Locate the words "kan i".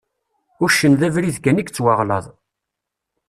1.43-1.63